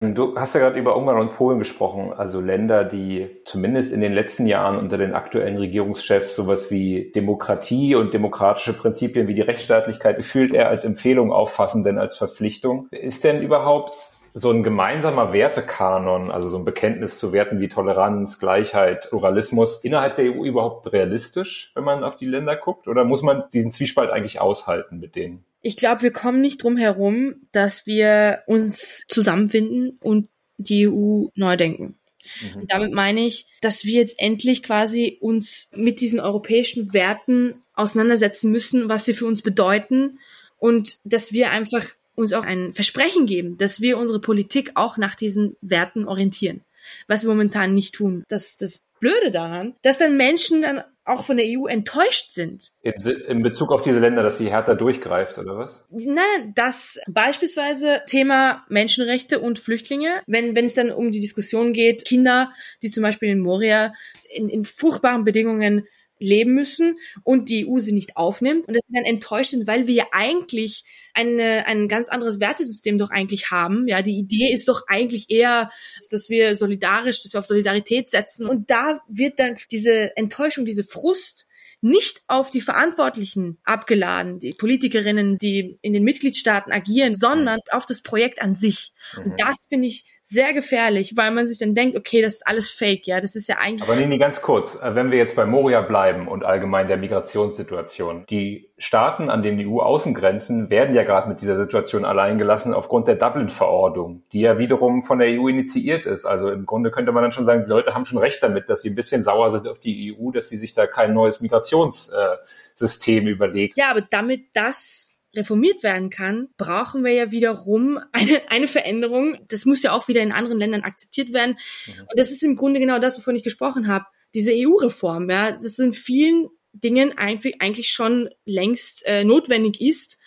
Du 0.01 0.37
hast 0.37 0.55
ja 0.55 0.61
gerade 0.61 0.79
über 0.79 0.97
Ungarn 0.97 1.21
und 1.21 1.33
Polen 1.33 1.59
gesprochen, 1.59 2.13
also 2.13 2.41
Länder, 2.41 2.85
die 2.85 3.29
zumindest 3.47 3.93
in 3.93 4.01
den 4.01 4.13
letzten 4.13 4.47
Jahren 4.47 4.77
unter 4.77 4.99
den 4.99 5.15
aktuellen 5.15 5.57
Regierungschefs 5.57 6.37
sowas 6.37 6.71
wie 6.71 7.13
Demokratie 7.15 7.95
und 7.95 8.13
demokratische 8.13 8.75
Prinzipien 8.75 9.29
wie 9.29 9.35
die 9.35 9.41
Rechtsstaatlichkeit 9.41 10.17
gefühlt 10.17 10.53
eher 10.53 10.69
als 10.69 10.85
Empfehlung 10.85 11.33
auffassen, 11.33 11.85
denn 11.85 11.97
als 11.97 12.17
Verpflichtung. 12.17 12.89
Ist 12.91 13.25
denn 13.25 13.41
überhaupt 13.41 13.95
so 14.37 14.51
ein 14.51 14.65
gemeinsamer 14.65 15.33
Wertekanon, 15.33 16.33
also 16.33 16.49
so 16.49 16.59
ein 16.59 16.65
Bekenntnis 16.65 17.21
zu 17.21 17.33
Werten 17.33 17.61
wie 17.61 17.69
Toleranz, 17.69 18.41
Gleichheit, 18.41 19.09
Pluralismus 19.09 19.85
innerhalb 19.85 20.17
der 20.17 20.25
EU 20.27 20.45
überhaupt 20.45 20.93
realistisch, 20.93 21.71
wenn 21.77 21.85
man 21.85 22.03
auf 22.03 22.17
die 22.17 22.27
Länder 22.27 22.57
guckt? 22.57 22.89
Oder 22.89 23.05
muss 23.05 23.23
man 23.23 23.45
diesen 23.53 23.71
Zwiespalt 23.71 24.11
eigentlich 24.11 24.41
aushalten 24.41 24.99
mit 24.99 25.15
denen? 25.15 25.45
Ich 25.63 25.77
glaube, 25.77 26.03
wir 26.03 26.11
kommen 26.11 26.41
nicht 26.41 26.65
drum 26.65 26.77
herum, 26.77 27.47
dass 27.53 27.87
wir 27.87 28.43
uns 28.49 29.05
zusammenfinden 29.07 29.99
und 30.03 30.29
die 30.59 30.89
EU 30.89 31.27
neu 31.37 31.57
denken. 31.57 31.97
Mhm. 32.43 32.67
Damit 32.67 32.93
meine 32.93 33.21
ich, 33.27 33.47
dass 33.61 33.85
wir 33.85 34.01
jetzt 34.01 34.19
endlich 34.19 34.65
quasi 34.65 35.17
uns 35.21 35.71
mit 35.77 36.01
diesen 36.01 36.19
europäischen 36.19 36.93
Werten 36.93 37.63
auseinandersetzen 37.75 38.51
müssen, 38.51 38.89
was 38.89 39.05
sie 39.05 39.15
für 39.15 39.27
uns 39.27 39.43
bedeuten 39.43 40.19
und 40.59 40.97
dass 41.05 41.33
wir 41.33 41.51
einfach 41.51 41.85
uns 42.15 42.33
auch 42.33 42.45
ein 42.45 42.75
Versprechen 42.75 43.27
geben, 43.27 43.59
dass 43.59 43.81
wir 43.81 43.99
unsere 43.99 44.21
Politik 44.21 44.73
auch 44.75 44.97
nach 44.97 45.15
diesen 45.15 45.57
Werten 45.61 46.07
orientieren, 46.07 46.63
was 47.09 47.25
wir 47.25 47.31
momentan 47.31 47.75
nicht 47.75 47.95
tun. 47.95 48.25
Das 48.29 48.57
das 48.57 48.85
Blöde 49.01 49.31
daran, 49.31 49.75
dass 49.83 49.99
dann 49.99 50.17
Menschen 50.17 50.63
dann 50.63 50.83
auch 51.05 51.25
von 51.25 51.37
der 51.37 51.47
EU 51.47 51.67
enttäuscht 51.67 52.31
sind. 52.31 52.71
In 52.83 53.43
Bezug 53.43 53.71
auf 53.71 53.83
diese 53.83 53.99
Länder, 53.99 54.23
dass 54.23 54.39
sie 54.39 54.51
härter 54.51 54.75
durchgreift, 54.75 55.39
oder 55.39 55.59
was? 55.59 55.85
Nein, 55.91 56.53
das 56.55 56.99
beispielsweise 57.07 58.01
Thema 58.07 58.65
Menschenrechte 58.71 59.41
und 59.41 59.59
Flüchtlinge, 59.59 60.23
wenn, 60.27 60.57
wenn 60.57 60.65
es 60.65 60.73
dann 60.73 60.91
um 60.91 61.11
die 61.11 61.21
Diskussion 61.21 61.75
geht, 61.75 62.07
Kinder, 62.07 62.53
die 62.83 62.89
zum 62.89 63.03
Beispiel 63.03 63.29
in 63.29 63.41
Moria 63.41 63.93
in, 64.31 64.49
in 64.49 64.65
furchtbaren 64.65 65.25
Bedingungen 65.25 65.87
leben 66.19 66.55
müssen 66.55 66.99
und 67.23 67.49
die 67.49 67.67
EU 67.67 67.79
sie 67.79 67.93
nicht 67.93 68.17
aufnimmt 68.17 68.69
und 68.69 68.75
dass 68.75 68.83
sie 68.87 68.95
dann 68.95 69.05
enttäuscht 69.05 69.51
sind, 69.51 69.67
weil 69.67 69.87
wir 69.87 69.95
ja 69.95 70.07
eigentlich 70.13 70.85
eine, 71.13 71.67
ein 71.67 71.89
ganz 71.89 72.09
anderes 72.09 72.41
Wertesystem 72.41 72.99
doch 72.99 73.11
eigentlich 73.11 73.51
haben. 73.51 73.89
Ja, 73.89 74.03
die 74.03 74.19
Idee 74.19 74.53
ist 74.53 74.69
doch 74.69 74.83
eigentlich 74.87 75.31
eher, 75.31 75.71
dass 76.11 76.29
wir 76.29 76.55
solidarisch, 76.55 77.23
dass 77.23 77.33
wir 77.33 77.41
auf 77.41 77.47
Solidarität 77.47 78.09
setzen 78.09 78.47
und 78.47 78.71
da 78.71 79.01
wird 79.09 79.39
dann 79.39 79.57
diese 79.71 80.17
Enttäuschung, 80.17 80.65
diese 80.65 80.85
Frust 80.85 81.47
nicht 81.85 82.23
auf 82.29 82.51
die 82.51 82.63
Verantwortlichen 82.63 83.59
abgeladen, 83.63 84.39
die 84.39 84.53
Politikerinnen, 84.53 85.35
die 85.35 85.79
in 85.83 85.93
den 85.93 86.03
Mitgliedstaaten 86.03 86.73
agieren, 86.73 87.15
sondern 87.15 87.61
auf 87.73 87.85
das 87.85 88.01
Projekt 88.01 88.41
an 88.41 88.55
sich. 88.55 88.95
Mhm. 89.17 89.25
Und 89.25 89.41
das 89.41 89.67
finde 89.69 89.89
ich 89.89 90.07
sehr 90.27 90.55
gefährlich, 90.55 91.19
weil 91.19 91.31
man 91.33 91.47
sich 91.47 91.59
dann 91.59 91.75
denkt, 91.75 91.99
okay, 91.99 92.23
das 92.23 92.37
ist 92.37 92.47
alles 92.47 92.71
Fake, 92.71 93.07
ja, 93.07 93.21
das 93.21 93.37
ist 93.37 93.47
ja 93.47 93.59
eigentlich. 93.59 93.83
Aber 93.83 93.95
Nini, 93.95 94.17
ganz 94.17 94.41
kurz, 94.41 94.75
äh, 94.77 94.95
wenn 94.95 95.11
wir 95.11 95.19
jetzt 95.19 95.37
bei 95.37 95.45
Moria 95.45 95.83
bleiben 95.83 96.29
und 96.29 96.47
allgemein 96.47 96.89
der 96.89 96.97
Migrationssituation, 96.97 98.25
die 98.31 98.71
Staaten 98.79 99.29
an 99.29 99.43
den 99.43 99.61
EU-Außengrenzen 99.61 100.71
werden 100.71 100.95
ja 100.95 101.03
gerade 101.03 101.29
mit 101.29 101.43
dieser 101.43 101.59
Situation 101.59 102.07
alleingelassen 102.07 102.73
aufgrund 102.73 103.07
der 103.07 103.17
Dublin-Verordnung, 103.17 104.23
die 104.33 104.41
ja 104.41 104.59
wiederum 104.59 105.03
von 105.03 105.19
der 105.19 105.29
EU 105.29 105.47
initiiert 105.49 106.07
ist. 106.07 106.25
Also 106.25 106.49
im 106.51 106.65
Grunde 106.65 106.91
könnte 106.91 107.13
man 107.13 107.23
dann 107.23 107.33
schon 107.33 107.45
sagen, 107.45 107.65
die 107.65 107.71
Leute 107.71 107.93
haben 107.93 108.07
schon 108.07 108.19
recht 108.19 108.43
damit, 108.43 108.71
dass 108.71 108.81
sie 108.81 108.89
ein 108.89 108.95
bisschen 108.95 109.23
sauer 109.23 109.51
sind 109.51 109.69
auf 109.69 109.79
die 109.79 110.17
EU, 110.19 110.31
dass 110.31 110.49
sie 110.49 110.57
sich 110.57 110.73
da 110.73 110.87
kein 110.87 111.13
neues 111.13 111.43
Migrationssystem 111.43 113.27
überlegt. 113.27 113.77
Ja, 113.77 113.91
aber 113.91 114.01
damit 114.01 114.47
das 114.55 115.14
reformiert 115.37 115.83
werden 115.83 116.11
kann, 116.11 116.49
brauchen 116.57 117.05
wir 117.05 117.13
ja 117.13 117.31
wiederum 117.31 117.99
eine, 118.13 118.43
eine 118.51 118.67
Veränderung. 118.67 119.37
Das 119.49 119.65
muss 119.65 119.83
ja 119.83 119.93
auch 119.93 120.09
wieder 120.09 120.23
in 120.23 120.33
anderen 120.33 120.59
Ländern 120.59 120.83
akzeptiert 120.83 121.33
werden. 121.33 121.59
Mhm. 121.87 122.01
Und 122.01 122.19
das 122.19 122.31
ist 122.31 122.43
im 122.43 122.57
Grunde 122.57 122.81
genau 122.81 122.99
das, 122.99 123.19
wovon 123.19 123.37
ich 123.37 123.45
gesprochen 123.45 123.89
habe. 123.89 124.07
Diese 124.35 124.53
EU-Reform, 124.53 125.31
ja, 125.31 125.53
das 125.53 125.79
in 125.79 125.93
vielen 125.93 126.49
Dingen 126.73 127.17
eigentlich, 127.17 127.61
eigentlich 127.61 127.91
schon 127.91 128.29
längst 128.45 129.07
äh, 129.07 129.25
notwendig 129.25 129.81
ist. 129.81 130.19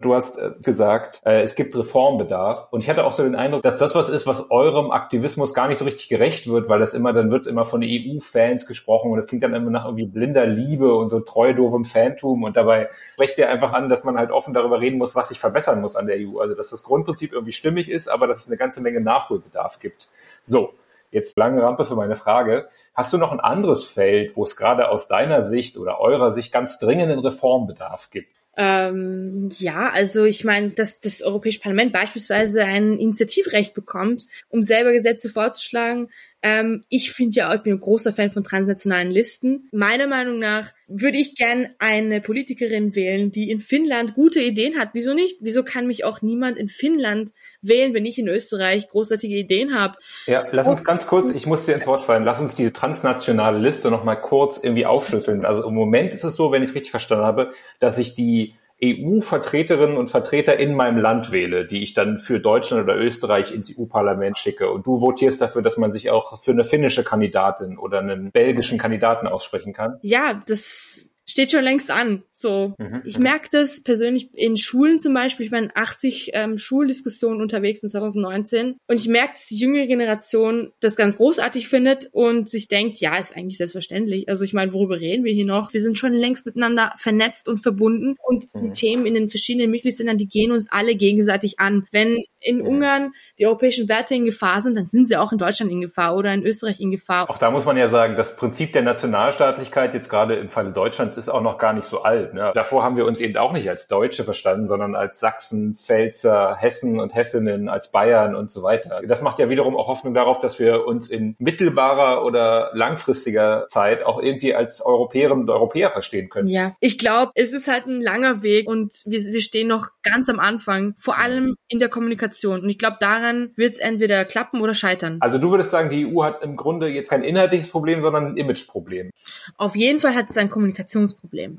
Du 0.00 0.12
hast 0.12 0.38
äh, 0.38 0.50
gesagt, 0.60 1.22
äh, 1.24 1.42
es 1.42 1.54
gibt 1.54 1.76
Reformbedarf. 1.76 2.68
Und 2.72 2.80
ich 2.80 2.90
hatte 2.90 3.04
auch 3.04 3.12
so 3.12 3.22
den 3.22 3.36
Eindruck, 3.36 3.62
dass 3.62 3.76
das 3.76 3.94
was 3.94 4.08
ist, 4.08 4.26
was 4.26 4.50
eurem 4.50 4.90
Aktivismus 4.90 5.54
gar 5.54 5.68
nicht 5.68 5.78
so 5.78 5.84
richtig 5.84 6.08
gerecht 6.08 6.48
wird, 6.48 6.68
weil 6.68 6.80
das 6.80 6.94
immer, 6.94 7.12
dann 7.12 7.30
wird 7.30 7.46
immer 7.46 7.64
von 7.64 7.80
EU-Fans 7.82 8.66
gesprochen 8.66 9.12
und 9.12 9.18
es 9.18 9.28
klingt 9.28 9.44
dann 9.44 9.54
immer 9.54 9.70
nach 9.70 9.84
irgendwie 9.84 10.06
blinder 10.06 10.46
Liebe 10.46 10.94
und 10.94 11.10
so 11.10 11.20
treu 11.20 11.54
doofem 11.54 11.84
Fantum. 11.84 12.42
Und 12.42 12.56
dabei 12.56 12.90
sprecht 13.12 13.38
ihr 13.38 13.48
einfach 13.48 13.72
an, 13.72 13.88
dass 13.88 14.02
man 14.02 14.18
halt 14.18 14.32
offen 14.32 14.52
darüber 14.52 14.80
reden 14.80 14.98
muss, 14.98 15.14
was 15.14 15.28
sich 15.28 15.38
verbessern 15.38 15.80
muss 15.80 15.94
an 15.94 16.06
der 16.06 16.16
EU. 16.18 16.40
Also, 16.40 16.54
dass 16.54 16.70
das 16.70 16.82
Grundprinzip 16.82 17.32
irgendwie 17.32 17.52
stimmig 17.52 17.88
ist, 17.88 18.08
aber 18.08 18.26
dass 18.26 18.38
es 18.38 18.48
eine 18.48 18.56
ganze 18.56 18.80
Menge 18.80 19.00
Nachholbedarf 19.00 19.78
gibt. 19.78 20.08
So. 20.42 20.74
Jetzt 21.12 21.38
lange 21.38 21.62
Rampe 21.62 21.84
für 21.84 21.94
meine 21.94 22.16
Frage. 22.16 22.66
Hast 22.92 23.12
du 23.12 23.18
noch 23.18 23.30
ein 23.30 23.38
anderes 23.38 23.84
Feld, 23.84 24.34
wo 24.36 24.42
es 24.42 24.56
gerade 24.56 24.88
aus 24.88 25.06
deiner 25.06 25.42
Sicht 25.42 25.78
oder 25.78 26.00
eurer 26.00 26.32
Sicht 26.32 26.52
ganz 26.52 26.80
dringenden 26.80 27.20
Reformbedarf 27.20 28.10
gibt? 28.10 28.33
Ähm, 28.56 29.48
ja, 29.58 29.90
also 29.90 30.24
ich 30.24 30.44
meine, 30.44 30.70
dass 30.70 31.00
das 31.00 31.22
Europäische 31.22 31.60
Parlament 31.60 31.92
beispielsweise 31.92 32.64
ein 32.64 32.98
Initiativrecht 32.98 33.74
bekommt, 33.74 34.26
um 34.48 34.62
selber 34.62 34.92
Gesetze 34.92 35.28
vorzuschlagen. 35.28 36.08
Ähm, 36.44 36.84
ich 36.90 37.10
finde 37.10 37.36
ja, 37.36 37.54
ich 37.54 37.62
bin 37.62 37.72
ein 37.72 37.80
großer 37.80 38.12
Fan 38.12 38.30
von 38.30 38.44
transnationalen 38.44 39.10
Listen. 39.10 39.66
Meiner 39.72 40.06
Meinung 40.06 40.38
nach 40.38 40.72
würde 40.86 41.16
ich 41.16 41.36
gern 41.36 41.70
eine 41.78 42.20
Politikerin 42.20 42.94
wählen, 42.94 43.32
die 43.32 43.50
in 43.50 43.60
Finnland 43.60 44.12
gute 44.12 44.40
Ideen 44.40 44.78
hat. 44.78 44.90
Wieso 44.92 45.14
nicht? 45.14 45.38
Wieso 45.40 45.64
kann 45.64 45.86
mich 45.86 46.04
auch 46.04 46.20
niemand 46.20 46.58
in 46.58 46.68
Finnland 46.68 47.32
wählen, 47.62 47.94
wenn 47.94 48.04
ich 48.04 48.18
in 48.18 48.28
Österreich 48.28 48.90
großartige 48.90 49.34
Ideen 49.34 49.74
habe? 49.74 49.96
Ja, 50.26 50.44
lass 50.52 50.68
uns 50.68 50.84
ganz 50.84 51.06
kurz, 51.06 51.30
ich 51.34 51.46
muss 51.46 51.64
dir 51.64 51.74
ins 51.74 51.86
Wort 51.86 52.04
fallen, 52.04 52.24
lass 52.24 52.42
uns 52.42 52.54
diese 52.54 52.74
transnationale 52.74 53.58
Liste 53.58 53.90
nochmal 53.90 54.20
kurz 54.20 54.60
irgendwie 54.62 54.84
aufschlüsseln. 54.84 55.46
Also 55.46 55.66
im 55.66 55.74
Moment 55.74 56.12
ist 56.12 56.24
es 56.24 56.36
so, 56.36 56.52
wenn 56.52 56.62
ich 56.62 56.68
es 56.68 56.74
richtig 56.74 56.90
verstanden 56.90 57.24
habe, 57.24 57.54
dass 57.80 57.96
ich 57.96 58.14
die 58.14 58.54
EU-Vertreterinnen 58.82 59.96
und 59.96 60.08
Vertreter 60.08 60.58
in 60.58 60.74
meinem 60.74 60.98
Land 60.98 61.32
wähle, 61.32 61.66
die 61.66 61.82
ich 61.82 61.94
dann 61.94 62.18
für 62.18 62.40
Deutschland 62.40 62.84
oder 62.84 62.96
Österreich 62.96 63.54
ins 63.54 63.72
EU-Parlament 63.76 64.36
schicke. 64.36 64.70
Und 64.70 64.86
du 64.86 64.98
votierst 64.98 65.40
dafür, 65.40 65.62
dass 65.62 65.76
man 65.76 65.92
sich 65.92 66.10
auch 66.10 66.42
für 66.42 66.50
eine 66.50 66.64
finnische 66.64 67.04
Kandidatin 67.04 67.78
oder 67.78 68.00
einen 68.00 68.30
belgischen 68.30 68.78
Kandidaten 68.78 69.26
aussprechen 69.26 69.72
kann? 69.72 69.98
Ja, 70.02 70.40
das 70.46 71.13
steht 71.26 71.50
schon 71.50 71.64
längst 71.64 71.90
an. 71.90 72.22
So, 72.32 72.74
mhm, 72.78 73.02
ich 73.04 73.16
mhm. 73.16 73.24
merke 73.24 73.48
das 73.50 73.82
persönlich 73.82 74.30
in 74.34 74.56
Schulen 74.56 75.00
zum 75.00 75.14
Beispiel. 75.14 75.46
Ich 75.46 75.52
war 75.52 75.58
in 75.58 75.72
80 75.74 76.30
ähm, 76.34 76.58
Schuldiskussionen 76.58 77.40
unterwegs 77.40 77.82
in 77.82 77.88
2019 77.88 78.76
und 78.86 79.00
ich 79.00 79.08
merke, 79.08 79.32
dass 79.32 79.46
die 79.46 79.56
jüngere 79.56 79.86
Generation 79.86 80.72
das 80.80 80.96
ganz 80.96 81.16
großartig 81.16 81.68
findet 81.68 82.08
und 82.12 82.48
sich 82.48 82.68
denkt, 82.68 82.98
ja, 82.98 83.16
ist 83.16 83.36
eigentlich 83.36 83.58
selbstverständlich. 83.58 84.28
Also 84.28 84.44
ich 84.44 84.52
meine, 84.52 84.72
worüber 84.72 85.00
reden 85.00 85.24
wir 85.24 85.32
hier 85.32 85.46
noch? 85.46 85.72
Wir 85.72 85.82
sind 85.82 85.98
schon 85.98 86.12
längst 86.12 86.46
miteinander 86.46 86.92
vernetzt 86.96 87.48
und 87.48 87.58
verbunden 87.58 88.16
und 88.22 88.46
mhm. 88.54 88.62
die 88.62 88.72
Themen 88.72 89.06
in 89.06 89.14
den 89.14 89.28
verschiedenen 89.28 89.70
Mitgliedsländern, 89.70 90.18
die 90.18 90.28
gehen 90.28 90.52
uns 90.52 90.70
alle 90.70 90.94
gegenseitig 90.94 91.58
an. 91.60 91.86
Wenn 91.90 92.18
in 92.40 92.58
mhm. 92.58 92.66
Ungarn 92.66 93.12
die 93.38 93.46
europäischen 93.46 93.88
Werte 93.88 94.14
in 94.14 94.26
Gefahr 94.26 94.60
sind, 94.60 94.76
dann 94.76 94.86
sind 94.86 95.08
sie 95.08 95.16
auch 95.16 95.32
in 95.32 95.38
Deutschland 95.38 95.72
in 95.72 95.80
Gefahr 95.80 96.16
oder 96.16 96.32
in 96.32 96.44
Österreich 96.44 96.80
in 96.80 96.90
Gefahr. 96.90 97.30
Auch 97.30 97.38
da 97.38 97.50
muss 97.50 97.64
man 97.64 97.76
ja 97.76 97.88
sagen, 97.88 98.16
das 98.16 98.36
Prinzip 98.36 98.72
der 98.72 98.82
Nationalstaatlichkeit 98.82 99.94
jetzt 99.94 100.08
gerade 100.08 100.34
im 100.34 100.48
Falle 100.48 100.72
Deutschlands 100.72 101.13
ist 101.16 101.28
auch 101.28 101.42
noch 101.42 101.58
gar 101.58 101.72
nicht 101.72 101.86
so 101.86 102.02
alt. 102.02 102.34
Ne? 102.34 102.52
Davor 102.54 102.82
haben 102.82 102.96
wir 102.96 103.06
uns 103.06 103.20
eben 103.20 103.36
auch 103.36 103.52
nicht 103.52 103.68
als 103.68 103.88
Deutsche 103.88 104.24
verstanden, 104.24 104.68
sondern 104.68 104.94
als 104.94 105.20
Sachsen, 105.20 105.76
Pfälzer, 105.76 106.56
Hessen 106.56 107.00
und 107.00 107.14
Hessinnen, 107.14 107.68
als 107.68 107.90
Bayern 107.90 108.34
und 108.34 108.50
so 108.50 108.62
weiter. 108.62 109.00
Das 109.06 109.22
macht 109.22 109.38
ja 109.38 109.48
wiederum 109.48 109.76
auch 109.76 109.88
Hoffnung 109.88 110.14
darauf, 110.14 110.40
dass 110.40 110.58
wir 110.58 110.86
uns 110.86 111.08
in 111.08 111.36
mittelbarer 111.38 112.24
oder 112.24 112.70
langfristiger 112.74 113.66
Zeit 113.68 114.04
auch 114.04 114.20
irgendwie 114.20 114.54
als 114.54 114.80
Europäerinnen 114.80 115.44
und 115.44 115.50
Europäer 115.50 115.90
verstehen 115.90 116.28
können. 116.28 116.48
Ja, 116.48 116.74
ich 116.80 116.98
glaube, 116.98 117.32
es 117.34 117.52
ist 117.52 117.68
halt 117.68 117.86
ein 117.86 118.00
langer 118.00 118.42
Weg 118.42 118.68
und 118.68 118.92
wir, 119.06 119.20
wir 119.20 119.40
stehen 119.40 119.68
noch 119.68 119.88
ganz 120.02 120.28
am 120.28 120.40
Anfang, 120.40 120.94
vor 120.98 121.18
allem 121.18 121.56
in 121.68 121.78
der 121.78 121.88
Kommunikation. 121.88 122.60
Und 122.60 122.68
ich 122.68 122.78
glaube, 122.78 122.96
daran 123.00 123.50
wird 123.56 123.74
es 123.74 123.78
entweder 123.78 124.24
klappen 124.24 124.60
oder 124.60 124.74
scheitern. 124.74 125.18
Also 125.20 125.38
du 125.38 125.50
würdest 125.50 125.70
sagen, 125.70 125.90
die 125.90 126.06
EU 126.06 126.22
hat 126.22 126.42
im 126.42 126.56
Grunde 126.56 126.88
jetzt 126.88 127.10
kein 127.10 127.22
inhaltliches 127.22 127.70
Problem, 127.70 128.02
sondern 128.02 128.26
ein 128.26 128.36
Imageproblem. 128.36 129.10
Auf 129.56 129.76
jeden 129.76 130.00
Fall 130.00 130.14
hat 130.14 130.30
es 130.30 130.36
ein 130.36 130.48
Kommunikationsproblem. 130.48 131.03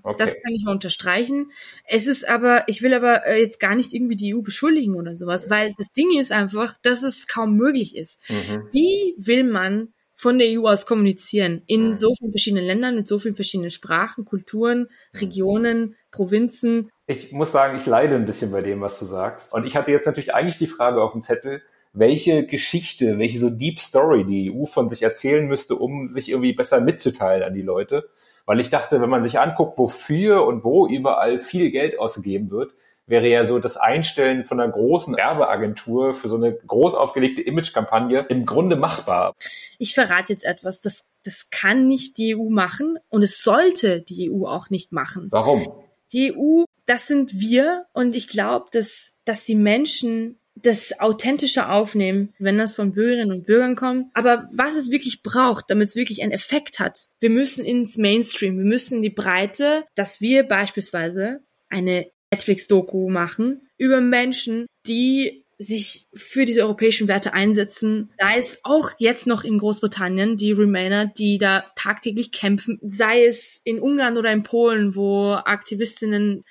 Okay. 0.03 0.15
Das 0.17 0.33
kann 0.33 0.53
ich 0.53 0.63
mal 0.63 0.71
unterstreichen. 0.71 1.51
Es 1.85 2.07
ist 2.07 2.27
aber, 2.27 2.63
ich 2.67 2.81
will 2.81 2.93
aber 2.93 3.25
äh, 3.25 3.41
jetzt 3.41 3.59
gar 3.59 3.75
nicht 3.75 3.93
irgendwie 3.93 4.15
die 4.15 4.35
EU 4.35 4.41
beschuldigen 4.41 4.95
oder 4.95 5.15
sowas, 5.15 5.49
weil 5.49 5.73
das 5.77 5.91
Ding 5.91 6.17
ist 6.17 6.31
einfach, 6.31 6.75
dass 6.81 7.03
es 7.03 7.27
kaum 7.27 7.55
möglich 7.55 7.95
ist. 7.95 8.21
Mhm. 8.29 8.67
Wie 8.71 9.15
will 9.17 9.43
man 9.43 9.89
von 10.15 10.39
der 10.39 10.47
EU 10.49 10.65
aus 10.65 10.85
kommunizieren 10.85 11.61
in 11.67 11.91
mhm. 11.91 11.97
so 11.97 12.13
vielen 12.17 12.31
verschiedenen 12.31 12.65
Ländern 12.65 12.95
mit 12.95 13.07
so 13.07 13.19
vielen 13.19 13.35
verschiedenen 13.35 13.69
Sprachen, 13.69 14.23
Kulturen, 14.23 14.87
Regionen, 15.13 15.95
Provinzen. 16.09 16.89
Ich 17.05 17.33
muss 17.33 17.51
sagen, 17.51 17.77
ich 17.77 17.85
leide 17.85 18.15
ein 18.15 18.25
bisschen 18.25 18.51
bei 18.51 18.61
dem, 18.61 18.81
was 18.81 18.97
du 18.97 19.05
sagst. 19.05 19.51
Und 19.53 19.65
ich 19.65 19.75
hatte 19.75 19.91
jetzt 19.91 20.05
natürlich 20.05 20.33
eigentlich 20.33 20.57
die 20.57 20.67
Frage 20.67 21.01
auf 21.01 21.11
dem 21.11 21.21
Zettel, 21.21 21.61
welche 21.95 22.45
Geschichte, 22.45 23.17
welche 23.17 23.39
so 23.39 23.49
Deep 23.49 23.79
Story 23.79 24.25
die 24.25 24.53
EU 24.53 24.65
von 24.65 24.89
sich 24.89 25.01
erzählen 25.01 25.47
müsste, 25.47 25.75
um 25.75 26.07
sich 26.09 26.29
irgendwie 26.29 26.53
besser 26.53 26.81
mitzuteilen 26.81 27.43
an 27.43 27.53
die 27.53 27.61
Leute. 27.61 28.09
Weil 28.45 28.59
ich 28.59 28.69
dachte, 28.69 29.01
wenn 29.01 29.09
man 29.09 29.23
sich 29.23 29.39
anguckt, 29.39 29.77
wofür 29.77 30.45
und 30.45 30.63
wo 30.63 30.87
überall 30.87 31.39
viel 31.39 31.71
Geld 31.71 31.97
ausgegeben 31.97 32.51
wird, 32.51 32.73
wäre 33.07 33.27
ja 33.27 33.45
so 33.45 33.59
das 33.59 33.77
Einstellen 33.77 34.43
von 34.43 34.59
einer 34.59 34.71
großen 34.71 35.15
Werbeagentur 35.15 36.13
für 36.13 36.27
so 36.27 36.35
eine 36.35 36.53
groß 36.53 36.95
aufgelegte 36.95 37.41
Imagekampagne 37.41 38.25
im 38.29 38.45
Grunde 38.45 38.75
machbar. 38.75 39.35
Ich 39.77 39.93
verrate 39.93 40.33
jetzt 40.33 40.45
etwas. 40.45 40.81
Das, 40.81 41.07
das 41.23 41.49
kann 41.49 41.87
nicht 41.87 42.17
die 42.17 42.35
EU 42.35 42.49
machen 42.49 42.97
und 43.09 43.23
es 43.23 43.41
sollte 43.41 44.01
die 44.01 44.29
EU 44.31 44.45
auch 44.45 44.69
nicht 44.69 44.91
machen. 44.91 45.27
Warum? 45.31 45.67
Die 46.11 46.35
EU, 46.35 46.65
das 46.85 47.07
sind 47.07 47.39
wir 47.39 47.85
und 47.93 48.15
ich 48.15 48.27
glaube, 48.27 48.65
dass, 48.71 49.19
dass 49.25 49.45
die 49.45 49.55
Menschen 49.55 50.39
das 50.55 50.99
authentische 50.99 51.69
Aufnehmen, 51.69 52.33
wenn 52.39 52.57
das 52.57 52.75
von 52.75 52.93
Bürgerinnen 52.93 53.31
und 53.31 53.45
Bürgern 53.45 53.75
kommt. 53.75 54.07
Aber 54.13 54.47
was 54.51 54.75
es 54.75 54.91
wirklich 54.91 55.21
braucht, 55.21 55.65
damit 55.69 55.89
es 55.89 55.95
wirklich 55.95 56.23
einen 56.23 56.31
Effekt 56.31 56.79
hat, 56.79 56.99
wir 57.19 57.29
müssen 57.29 57.65
ins 57.65 57.97
Mainstream, 57.97 58.57
wir 58.57 58.65
müssen 58.65 58.97
in 58.97 59.03
die 59.03 59.09
Breite, 59.09 59.85
dass 59.95 60.21
wir 60.21 60.43
beispielsweise 60.43 61.41
eine 61.69 62.07
Netflix-Doku 62.31 63.09
machen 63.09 63.67
über 63.77 64.01
Menschen, 64.01 64.65
die 64.87 65.44
sich 65.57 66.07
für 66.13 66.43
diese 66.43 66.61
europäischen 66.61 67.07
Werte 67.07 67.33
einsetzen, 67.33 68.11
sei 68.19 68.37
es 68.37 68.59
auch 68.63 68.91
jetzt 68.97 69.25
noch 69.25 69.45
in 69.45 69.57
Großbritannien, 69.57 70.35
die 70.35 70.51
Remainer, 70.51 71.05
die 71.05 71.37
da 71.37 71.65
tagtäglich 71.75 72.31
kämpfen, 72.31 72.79
sei 72.81 73.25
es 73.25 73.61
in 73.63 73.79
Ungarn 73.79 74.17
oder 74.17 74.31
in 74.33 74.43
Polen, 74.43 74.95
wo 74.95 75.31
Aktivistinnen 75.33 76.41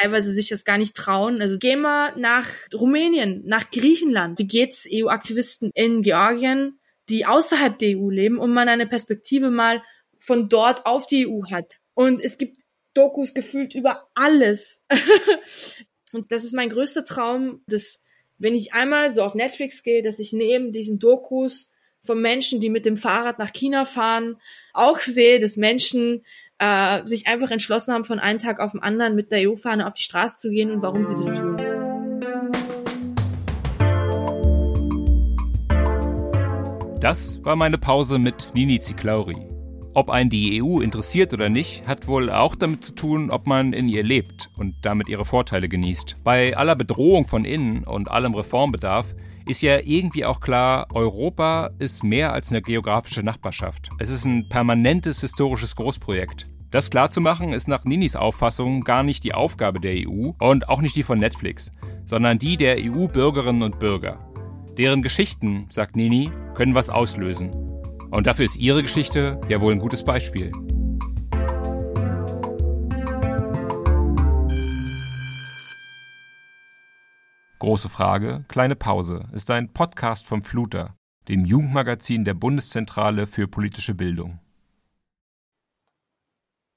teilweise 0.00 0.32
sich 0.32 0.48
das 0.48 0.64
gar 0.64 0.78
nicht 0.78 0.94
trauen. 0.94 1.42
Also 1.42 1.58
gehen 1.58 1.82
wir 1.82 2.14
nach 2.16 2.48
Rumänien, 2.74 3.42
nach 3.44 3.70
Griechenland. 3.70 4.38
Wie 4.38 4.46
geht's 4.46 4.88
EU-Aktivisten 4.90 5.70
in 5.74 6.00
Georgien, 6.00 6.78
die 7.10 7.26
außerhalb 7.26 7.78
der 7.78 7.98
EU 7.98 8.08
leben 8.08 8.38
und 8.38 8.54
man 8.54 8.68
eine 8.68 8.86
Perspektive 8.86 9.50
mal 9.50 9.82
von 10.18 10.48
dort 10.48 10.86
auf 10.86 11.06
die 11.06 11.28
EU 11.28 11.50
hat? 11.50 11.74
Und 11.92 12.20
es 12.20 12.38
gibt 12.38 12.62
Dokus 12.94 13.34
gefühlt 13.34 13.74
über 13.74 14.08
alles. 14.14 14.84
und 16.12 16.32
das 16.32 16.44
ist 16.44 16.54
mein 16.54 16.70
größter 16.70 17.04
Traum, 17.04 17.62
dass 17.66 18.04
wenn 18.38 18.54
ich 18.54 18.72
einmal 18.72 19.10
so 19.12 19.22
auf 19.22 19.34
Netflix 19.34 19.82
gehe, 19.82 20.02
dass 20.02 20.18
ich 20.18 20.32
neben 20.32 20.72
diesen 20.72 20.98
Dokus 20.98 21.70
von 22.00 22.20
Menschen, 22.20 22.60
die 22.60 22.70
mit 22.70 22.84
dem 22.84 22.96
Fahrrad 22.96 23.38
nach 23.38 23.52
China 23.52 23.84
fahren, 23.84 24.36
auch 24.72 24.98
sehe, 24.98 25.38
dass 25.38 25.56
Menschen 25.56 26.24
äh, 26.58 27.04
sich 27.06 27.26
einfach 27.26 27.50
entschlossen 27.50 27.94
haben, 27.94 28.04
von 28.04 28.18
einem 28.18 28.38
Tag 28.38 28.60
auf 28.60 28.72
den 28.72 28.82
anderen 28.82 29.14
mit 29.14 29.30
der 29.32 29.48
EU-Fahne 29.48 29.86
auf 29.86 29.94
die 29.94 30.02
Straße 30.02 30.40
zu 30.40 30.50
gehen 30.50 30.70
und 30.70 30.82
warum 30.82 31.04
sie 31.04 31.14
das 31.14 31.38
tun. 31.38 31.56
Das 37.00 37.44
war 37.44 37.56
meine 37.56 37.76
Pause 37.76 38.18
mit 38.18 38.48
Nini 38.54 38.80
Ziklauri. 38.80 39.53
Ob 39.96 40.10
einen 40.10 40.28
die 40.28 40.60
EU 40.60 40.80
interessiert 40.80 41.32
oder 41.32 41.48
nicht, 41.48 41.86
hat 41.86 42.08
wohl 42.08 42.28
auch 42.28 42.56
damit 42.56 42.84
zu 42.84 42.96
tun, 42.96 43.30
ob 43.30 43.46
man 43.46 43.72
in 43.72 43.86
ihr 43.86 44.02
lebt 44.02 44.50
und 44.56 44.74
damit 44.82 45.08
ihre 45.08 45.24
Vorteile 45.24 45.68
genießt. 45.68 46.16
Bei 46.24 46.56
aller 46.56 46.74
Bedrohung 46.74 47.26
von 47.26 47.44
innen 47.44 47.84
und 47.84 48.10
allem 48.10 48.34
Reformbedarf 48.34 49.14
ist 49.46 49.62
ja 49.62 49.78
irgendwie 49.78 50.24
auch 50.24 50.40
klar, 50.40 50.88
Europa 50.92 51.70
ist 51.78 52.02
mehr 52.02 52.32
als 52.32 52.50
eine 52.50 52.60
geografische 52.60 53.22
Nachbarschaft. 53.22 53.90
Es 54.00 54.10
ist 54.10 54.24
ein 54.24 54.48
permanentes 54.48 55.20
historisches 55.20 55.76
Großprojekt. 55.76 56.48
Das 56.72 56.90
klarzumachen 56.90 57.52
ist 57.52 57.68
nach 57.68 57.84
Ninis 57.84 58.16
Auffassung 58.16 58.82
gar 58.82 59.04
nicht 59.04 59.22
die 59.22 59.32
Aufgabe 59.34 59.78
der 59.78 59.94
EU 60.08 60.32
und 60.40 60.68
auch 60.68 60.80
nicht 60.80 60.96
die 60.96 61.04
von 61.04 61.20
Netflix, 61.20 61.70
sondern 62.04 62.40
die 62.40 62.56
der 62.56 62.78
EU-Bürgerinnen 62.80 63.62
und 63.62 63.78
Bürger. 63.78 64.18
Deren 64.76 65.02
Geschichten, 65.02 65.66
sagt 65.70 65.94
Nini, 65.94 66.32
können 66.54 66.74
was 66.74 66.90
auslösen. 66.90 67.73
Und 68.14 68.28
dafür 68.28 68.44
ist 68.44 68.54
ihre 68.54 68.80
Geschichte 68.80 69.40
ja 69.48 69.60
wohl 69.60 69.72
ein 69.72 69.80
gutes 69.80 70.04
Beispiel. 70.04 70.52
Große 77.58 77.88
Frage, 77.88 78.44
kleine 78.46 78.76
Pause 78.76 79.28
ist 79.32 79.50
ein 79.50 79.72
Podcast 79.72 80.28
vom 80.28 80.42
Fluter, 80.42 80.94
dem 81.26 81.44
Jugendmagazin 81.44 82.24
der 82.24 82.34
Bundeszentrale 82.34 83.26
für 83.26 83.48
politische 83.48 83.94
Bildung. 83.94 84.38